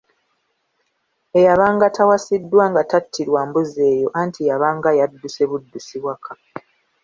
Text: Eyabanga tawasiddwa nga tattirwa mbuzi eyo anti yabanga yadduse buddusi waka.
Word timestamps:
Eyabanga 1.39 1.85
tawasiddwa 1.97 2.63
nga 2.71 2.81
tattirwa 2.91 3.41
mbuzi 3.47 3.81
eyo 3.93 4.07
anti 4.21 4.41
yabanga 4.49 4.89
yadduse 4.99 5.43
buddusi 5.49 5.97
waka. 6.05 6.33